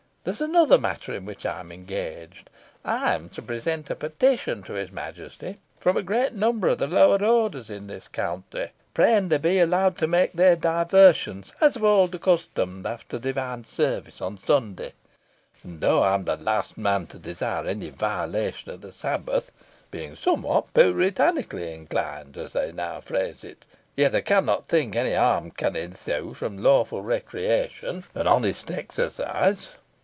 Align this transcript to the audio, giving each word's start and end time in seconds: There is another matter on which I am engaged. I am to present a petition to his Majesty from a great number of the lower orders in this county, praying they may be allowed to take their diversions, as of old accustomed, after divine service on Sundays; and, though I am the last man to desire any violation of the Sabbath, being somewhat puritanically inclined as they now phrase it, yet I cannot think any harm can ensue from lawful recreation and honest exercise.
There 0.23 0.35
is 0.35 0.39
another 0.39 0.77
matter 0.77 1.15
on 1.15 1.25
which 1.25 1.47
I 1.47 1.61
am 1.61 1.71
engaged. 1.71 2.51
I 2.85 3.15
am 3.15 3.27
to 3.29 3.41
present 3.41 3.89
a 3.89 3.95
petition 3.95 4.61
to 4.65 4.73
his 4.73 4.91
Majesty 4.91 5.57
from 5.79 5.97
a 5.97 6.03
great 6.03 6.33
number 6.33 6.67
of 6.67 6.77
the 6.77 6.85
lower 6.85 7.17
orders 7.25 7.71
in 7.71 7.87
this 7.87 8.07
county, 8.07 8.67
praying 8.93 9.29
they 9.29 9.39
may 9.39 9.53
be 9.53 9.59
allowed 9.59 9.97
to 9.97 10.05
take 10.05 10.33
their 10.33 10.55
diversions, 10.55 11.53
as 11.59 11.75
of 11.75 11.83
old 11.83 12.13
accustomed, 12.13 12.85
after 12.85 13.17
divine 13.17 13.63
service 13.65 14.21
on 14.21 14.37
Sundays; 14.39 14.91
and, 15.63 15.81
though 15.81 16.03
I 16.03 16.13
am 16.13 16.25
the 16.25 16.37
last 16.37 16.77
man 16.77 17.07
to 17.07 17.17
desire 17.17 17.65
any 17.65 17.89
violation 17.89 18.69
of 18.69 18.81
the 18.81 18.91
Sabbath, 18.91 19.51
being 19.89 20.15
somewhat 20.15 20.71
puritanically 20.75 21.73
inclined 21.73 22.37
as 22.37 22.53
they 22.53 22.71
now 22.71 23.01
phrase 23.01 23.43
it, 23.43 23.65
yet 23.95 24.13
I 24.13 24.21
cannot 24.21 24.67
think 24.67 24.95
any 24.95 25.15
harm 25.15 25.49
can 25.49 25.75
ensue 25.75 26.35
from 26.35 26.59
lawful 26.61 27.01
recreation 27.01 28.03
and 28.13 28.27
honest 28.27 28.69
exercise. 28.69 29.71